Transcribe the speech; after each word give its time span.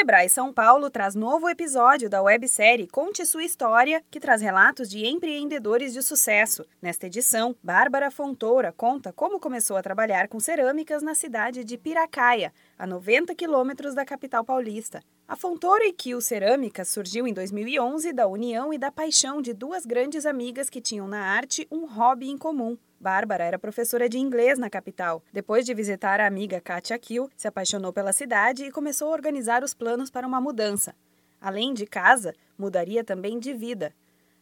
Sebrae 0.00 0.30
São 0.30 0.50
Paulo 0.50 0.88
traz 0.88 1.14
novo 1.14 1.46
episódio 1.46 2.08
da 2.08 2.22
websérie 2.22 2.86
Conte 2.86 3.26
Sua 3.26 3.44
História, 3.44 4.02
que 4.10 4.18
traz 4.18 4.40
relatos 4.40 4.88
de 4.88 5.06
empreendedores 5.06 5.92
de 5.92 6.02
sucesso. 6.02 6.64
Nesta 6.80 7.06
edição, 7.06 7.54
Bárbara 7.62 8.10
Fontoura 8.10 8.72
conta 8.72 9.12
como 9.12 9.38
começou 9.38 9.76
a 9.76 9.82
trabalhar 9.82 10.26
com 10.26 10.40
cerâmicas 10.40 11.02
na 11.02 11.14
cidade 11.14 11.64
de 11.64 11.76
Piracaia, 11.76 12.50
a 12.78 12.86
90 12.86 13.34
quilômetros 13.34 13.94
da 13.94 14.06
capital 14.06 14.42
paulista. 14.42 15.02
A 15.28 15.36
Fontoura 15.36 15.84
e 15.84 15.92
Kiel 15.92 16.22
Cerâmicas 16.22 16.88
surgiu 16.88 17.26
em 17.26 17.34
2011 17.34 18.10
da 18.14 18.26
união 18.26 18.72
e 18.72 18.78
da 18.78 18.90
paixão 18.90 19.42
de 19.42 19.52
duas 19.52 19.84
grandes 19.84 20.24
amigas 20.24 20.70
que 20.70 20.80
tinham 20.80 21.06
na 21.06 21.20
arte 21.20 21.68
um 21.70 21.84
hobby 21.84 22.30
em 22.30 22.38
comum. 22.38 22.78
Bárbara 23.00 23.44
era 23.44 23.58
professora 23.58 24.10
de 24.10 24.18
inglês 24.18 24.58
na 24.58 24.68
capital. 24.68 25.24
Depois 25.32 25.64
de 25.64 25.72
visitar 25.72 26.20
a 26.20 26.26
amiga 26.26 26.60
Katia 26.60 26.98
Kiel, 26.98 27.30
se 27.34 27.48
apaixonou 27.48 27.94
pela 27.94 28.12
cidade 28.12 28.64
e 28.64 28.70
começou 28.70 29.08
a 29.08 29.12
organizar 29.12 29.64
os 29.64 29.72
planos 29.72 30.10
para 30.10 30.26
uma 30.26 30.38
mudança. 30.38 30.94
Além 31.40 31.72
de 31.72 31.86
casa, 31.86 32.34
mudaria 32.58 33.02
também 33.02 33.38
de 33.38 33.54
vida. 33.54 33.94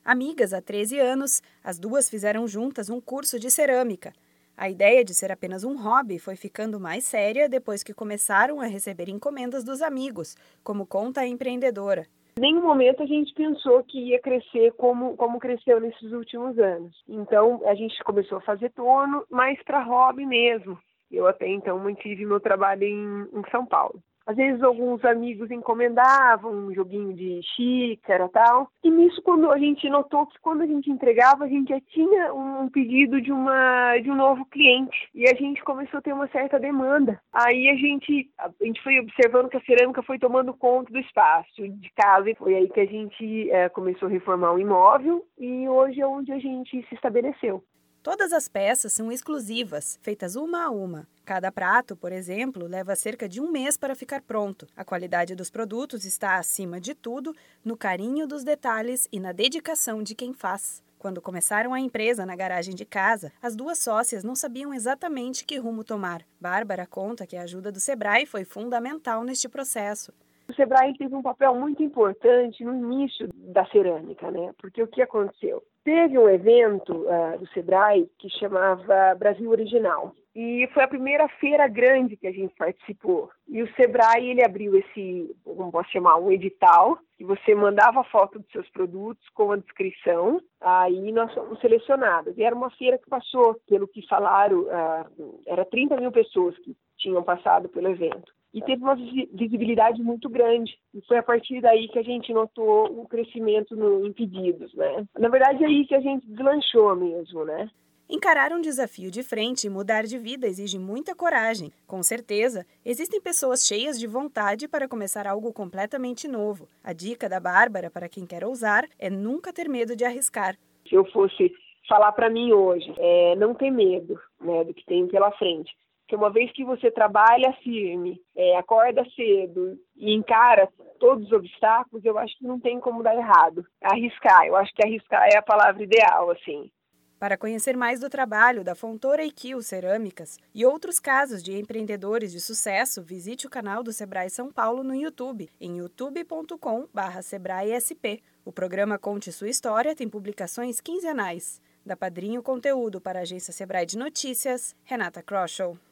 Amigas 0.04 0.52
há 0.52 0.60
13 0.60 0.98
anos, 0.98 1.40
as 1.62 1.78
duas 1.78 2.10
fizeram 2.10 2.48
juntas 2.48 2.90
um 2.90 3.00
curso 3.00 3.38
de 3.38 3.48
cerâmica. 3.48 4.12
A 4.56 4.68
ideia 4.68 5.04
de 5.04 5.14
ser 5.14 5.30
apenas 5.30 5.62
um 5.62 5.80
hobby 5.80 6.18
foi 6.18 6.34
ficando 6.34 6.80
mais 6.80 7.04
séria 7.04 7.48
depois 7.48 7.84
que 7.84 7.94
começaram 7.94 8.60
a 8.60 8.66
receber 8.66 9.08
encomendas 9.08 9.62
dos 9.62 9.80
amigos, 9.80 10.36
como 10.64 10.84
conta 10.84 11.20
a 11.20 11.26
empreendedora 11.28 12.08
nenhum 12.38 12.62
momento 12.62 13.02
a 13.02 13.06
gente 13.06 13.32
pensou 13.34 13.82
que 13.84 13.98
ia 13.98 14.20
crescer 14.20 14.72
como, 14.72 15.16
como 15.16 15.38
cresceu 15.38 15.80
nesses 15.80 16.12
últimos 16.12 16.58
anos. 16.58 16.94
Então, 17.08 17.60
a 17.64 17.74
gente 17.74 18.02
começou 18.04 18.38
a 18.38 18.42
fazer 18.42 18.70
torno, 18.70 19.24
mais 19.30 19.62
para 19.62 19.82
hobby 19.82 20.26
mesmo. 20.26 20.78
Eu 21.10 21.26
até 21.26 21.48
então 21.48 21.78
mantive 21.78 22.26
meu 22.26 22.40
trabalho 22.40 22.84
em, 22.84 23.22
em 23.32 23.50
São 23.50 23.64
Paulo. 23.64 24.02
Às 24.28 24.36
vezes 24.36 24.62
alguns 24.62 25.02
amigos 25.06 25.50
encomendavam 25.50 26.52
um 26.52 26.74
joguinho 26.74 27.14
de 27.14 27.40
xícara 27.56 28.28
tal. 28.28 28.68
E 28.84 28.90
nisso, 28.90 29.22
quando 29.22 29.50
a 29.50 29.56
gente 29.56 29.88
notou 29.88 30.26
que 30.26 30.38
quando 30.40 30.60
a 30.60 30.66
gente 30.66 30.90
entregava, 30.90 31.44
a 31.44 31.48
gente 31.48 31.70
já 31.70 31.80
tinha 31.80 32.34
um 32.34 32.68
pedido 32.68 33.22
de, 33.22 33.32
uma, 33.32 33.96
de 33.96 34.10
um 34.10 34.14
novo 34.14 34.44
cliente. 34.44 35.08
E 35.14 35.26
a 35.26 35.34
gente 35.34 35.64
começou 35.64 35.96
a 35.96 36.02
ter 36.02 36.12
uma 36.12 36.28
certa 36.28 36.60
demanda. 36.60 37.18
Aí 37.32 37.70
a 37.70 37.76
gente, 37.76 38.30
a 38.36 38.50
gente 38.60 38.82
foi 38.82 38.98
observando 38.98 39.48
que 39.48 39.56
a 39.56 39.62
cerâmica 39.62 40.02
foi 40.02 40.18
tomando 40.18 40.52
conta 40.52 40.92
do 40.92 40.98
espaço 40.98 41.66
de 41.66 41.90
casa. 41.96 42.28
E 42.28 42.34
foi 42.34 42.54
aí 42.54 42.68
que 42.68 42.80
a 42.80 42.86
gente 42.86 43.50
é, 43.50 43.70
começou 43.70 44.08
a 44.08 44.10
reformar 44.10 44.52
o 44.52 44.58
imóvel. 44.58 45.24
E 45.38 45.66
hoje 45.66 46.02
é 46.02 46.06
onde 46.06 46.32
a 46.32 46.38
gente 46.38 46.86
se 46.86 46.94
estabeleceu. 46.94 47.64
Todas 48.10 48.32
as 48.32 48.48
peças 48.48 48.94
são 48.94 49.12
exclusivas, 49.12 49.98
feitas 50.00 50.34
uma 50.34 50.64
a 50.64 50.70
uma. 50.70 51.06
Cada 51.26 51.52
prato, 51.52 51.94
por 51.94 52.10
exemplo, 52.10 52.66
leva 52.66 52.96
cerca 52.96 53.28
de 53.28 53.38
um 53.38 53.50
mês 53.50 53.76
para 53.76 53.94
ficar 53.94 54.22
pronto. 54.22 54.66
A 54.74 54.82
qualidade 54.82 55.34
dos 55.34 55.50
produtos 55.50 56.06
está, 56.06 56.36
acima 56.36 56.80
de 56.80 56.94
tudo, 56.94 57.36
no 57.62 57.76
carinho 57.76 58.26
dos 58.26 58.42
detalhes 58.42 59.06
e 59.12 59.20
na 59.20 59.30
dedicação 59.30 60.02
de 60.02 60.14
quem 60.14 60.32
faz. 60.32 60.82
Quando 60.98 61.20
começaram 61.20 61.74
a 61.74 61.80
empresa 61.80 62.24
na 62.24 62.34
garagem 62.34 62.74
de 62.74 62.86
casa, 62.86 63.30
as 63.42 63.54
duas 63.54 63.76
sócias 63.76 64.24
não 64.24 64.34
sabiam 64.34 64.72
exatamente 64.72 65.44
que 65.44 65.58
rumo 65.58 65.84
tomar. 65.84 66.22
Bárbara 66.40 66.86
conta 66.86 67.26
que 67.26 67.36
a 67.36 67.42
ajuda 67.42 67.70
do 67.70 67.78
Sebrae 67.78 68.24
foi 68.24 68.42
fundamental 68.42 69.22
neste 69.22 69.50
processo. 69.50 70.14
O 70.48 70.54
Sebrae 70.54 70.96
teve 70.96 71.14
um 71.14 71.20
papel 71.20 71.54
muito 71.54 71.82
importante 71.82 72.64
no 72.64 72.74
início 72.74 73.28
da 73.34 73.66
cerâmica, 73.66 74.30
né? 74.30 74.54
Porque 74.56 74.82
o 74.82 74.88
que 74.88 75.02
aconteceu? 75.02 75.62
Teve 75.88 76.18
um 76.18 76.28
evento 76.28 76.92
uh, 76.92 77.38
do 77.38 77.46
Sebrae 77.48 78.10
que 78.18 78.28
chamava 78.28 79.14
Brasil 79.14 79.48
Original. 79.48 80.14
E 80.36 80.68
foi 80.74 80.84
a 80.84 80.88
primeira 80.88 81.26
feira 81.40 81.66
grande 81.66 82.14
que 82.14 82.26
a 82.26 82.30
gente 82.30 82.54
participou. 82.56 83.30
E 83.48 83.62
o 83.62 83.72
Sebrae, 83.72 84.28
ele 84.28 84.44
abriu 84.44 84.76
esse, 84.76 85.34
como 85.42 85.72
posso 85.72 85.90
chamar, 85.90 86.18
um 86.18 86.30
edital, 86.30 86.98
que 87.16 87.24
você 87.24 87.54
mandava 87.54 88.04
foto 88.04 88.38
dos 88.38 88.52
seus 88.52 88.68
produtos 88.68 89.26
com 89.30 89.50
a 89.50 89.56
descrição, 89.56 90.42
aí 90.60 91.10
nós 91.10 91.32
fomos 91.32 91.58
selecionados. 91.58 92.36
E 92.36 92.42
era 92.42 92.54
uma 92.54 92.68
feira 92.72 92.98
que 92.98 93.08
passou, 93.08 93.58
pelo 93.66 93.88
que 93.88 94.06
falaram, 94.06 94.64
uh, 94.64 95.40
era 95.46 95.64
30 95.64 95.96
mil 95.96 96.12
pessoas 96.12 96.54
que 96.58 96.76
tinham 96.98 97.22
passado 97.22 97.66
pelo 97.70 97.88
evento 97.88 98.30
e 98.58 98.62
teve 98.62 98.82
uma 98.82 98.96
visibilidade 98.96 100.02
muito 100.02 100.28
grande. 100.28 100.76
E 100.92 101.00
foi 101.06 101.18
a 101.18 101.22
partir 101.22 101.60
daí 101.60 101.88
que 101.88 101.98
a 101.98 102.02
gente 102.02 102.32
notou 102.32 103.00
um 103.00 103.06
crescimento 103.06 103.76
no, 103.76 104.04
em 104.04 104.12
pedidos, 104.12 104.74
né? 104.74 105.06
Na 105.16 105.28
verdade, 105.28 105.62
é 105.62 105.66
aí 105.66 105.86
que 105.86 105.94
a 105.94 106.00
gente 106.00 106.26
deslanchou 106.26 106.94
mesmo, 106.96 107.44
né? 107.44 107.70
Encarar 108.10 108.52
um 108.52 108.60
desafio 108.60 109.10
de 109.10 109.22
frente 109.22 109.66
e 109.66 109.70
mudar 109.70 110.02
de 110.04 110.18
vida 110.18 110.46
exige 110.46 110.78
muita 110.78 111.14
coragem. 111.14 111.70
Com 111.86 112.02
certeza, 112.02 112.66
existem 112.84 113.20
pessoas 113.20 113.66
cheias 113.66 114.00
de 114.00 114.06
vontade 114.06 114.66
para 114.66 114.88
começar 114.88 115.26
algo 115.26 115.52
completamente 115.52 116.26
novo. 116.26 116.66
A 116.82 116.92
dica 116.92 117.28
da 117.28 117.38
Bárbara 117.38 117.90
para 117.90 118.08
quem 118.08 118.26
quer 118.26 118.44
ousar 118.44 118.88
é 118.98 119.10
nunca 119.10 119.52
ter 119.52 119.68
medo 119.68 119.94
de 119.94 120.04
arriscar. 120.04 120.56
Se 120.88 120.94
eu 120.94 121.04
fosse 121.12 121.52
falar 121.86 122.12
para 122.12 122.30
mim 122.30 122.50
hoje, 122.50 122.92
é 122.96 123.36
não 123.36 123.54
ter 123.54 123.70
medo 123.70 124.18
né, 124.40 124.64
do 124.64 124.72
que 124.74 124.84
tem 124.86 125.06
pela 125.06 125.30
frente 125.32 125.70
que 126.08 126.16
uma 126.16 126.30
vez 126.30 126.50
que 126.52 126.64
você 126.64 126.90
trabalha 126.90 127.52
firme, 127.62 128.18
é, 128.34 128.56
acorda 128.56 129.04
cedo 129.14 129.78
e 129.94 130.14
encara 130.14 130.66
todos 130.98 131.26
os 131.26 131.32
obstáculos, 131.32 132.02
eu 132.04 132.18
acho 132.18 132.36
que 132.38 132.46
não 132.46 132.58
tem 132.58 132.80
como 132.80 133.02
dar 133.02 133.14
errado. 133.14 133.64
Arriscar, 133.82 134.46
eu 134.46 134.56
acho 134.56 134.74
que 134.74 134.82
arriscar 134.84 135.28
é 135.30 135.36
a 135.36 135.42
palavra 135.42 135.82
ideal, 135.82 136.30
assim. 136.30 136.70
Para 137.18 137.36
conhecer 137.36 137.76
mais 137.76 138.00
do 138.00 138.08
trabalho 138.08 138.64
da 138.64 138.76
Fontoura 138.76 139.24
e 139.24 139.32
Kiel 139.32 139.60
Cerâmicas 139.60 140.38
e 140.54 140.64
outros 140.64 141.00
casos 141.00 141.42
de 141.42 141.58
empreendedores 141.58 142.30
de 142.32 142.40
sucesso, 142.40 143.02
visite 143.02 143.46
o 143.46 143.50
canal 143.50 143.82
do 143.82 143.92
Sebrae 143.92 144.30
São 144.30 144.50
Paulo 144.52 144.84
no 144.84 144.94
YouTube, 144.94 145.50
em 145.60 145.78
youtube.com/sebraesp. 145.78 148.22
O 148.44 148.52
programa 148.52 148.96
Conte 148.98 149.32
Sua 149.32 149.48
História 149.48 149.96
tem 149.96 150.08
publicações 150.08 150.80
quinzenais. 150.80 151.60
Da 151.84 151.96
Padrinho 151.96 152.42
Conteúdo 152.42 153.00
para 153.00 153.20
a 153.20 153.22
agência 153.22 153.52
Sebrae 153.52 153.86
de 153.86 153.96
Notícias, 153.96 154.74
Renata 154.84 155.22
Kroschel. 155.22 155.78